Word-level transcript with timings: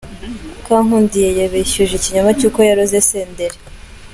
Kankundiye 0.67 1.29
yabeshyuje 1.39 1.93
ikinyoma 1.97 2.31
cy'uko 2.39 2.59
yaroze 2.69 2.99
Senderi. 3.09 3.57